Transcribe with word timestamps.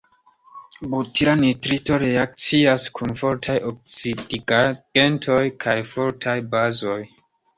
Butila 0.93 1.33
nitrito 1.41 1.97
reakcias 2.03 2.87
kun 2.99 3.13
fortaj 3.19 3.57
oksidigagentoj 3.71 5.39
kaj 5.65 5.77
fortaj 5.93 6.37
bazoj. 6.55 6.99